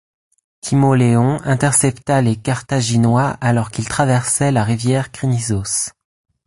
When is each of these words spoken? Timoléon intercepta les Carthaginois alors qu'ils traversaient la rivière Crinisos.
Timoléon 0.61 1.39
intercepta 1.43 2.23
les 2.23 2.35
Carthaginois 2.35 3.37
alors 3.39 3.69
qu'ils 3.69 3.87
traversaient 3.87 4.51
la 4.51 4.63
rivière 4.63 5.11
Crinisos. 5.11 5.91